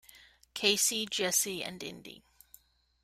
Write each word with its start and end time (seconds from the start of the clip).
Casey, 0.55 1.05
Jesse, 1.05 1.63
and 1.63 1.83
Indi. 1.83 2.23